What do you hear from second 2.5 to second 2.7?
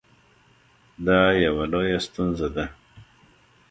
ده